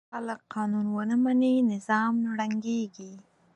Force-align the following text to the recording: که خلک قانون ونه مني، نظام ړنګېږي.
که 0.03 0.07
خلک 0.13 0.41
قانون 0.53 0.85
ونه 0.91 1.15
مني، 1.23 1.53
نظام 1.71 2.15
ړنګېږي. 2.37 3.11